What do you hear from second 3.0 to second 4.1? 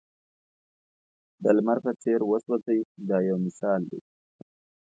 دا یو مثال دی.